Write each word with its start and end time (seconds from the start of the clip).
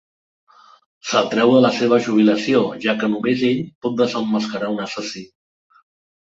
Se'l 1.09 1.29
treu 1.33 1.53
de 1.55 1.59
la 1.65 1.71
seva 1.81 1.99
jubilació, 2.07 2.63
ja 2.87 2.97
que 3.03 3.11
només 3.13 3.45
ell 3.53 3.63
pot 3.87 4.03
desemmascarar 4.03 4.73
un 4.81 4.85
assassí. 4.91 5.27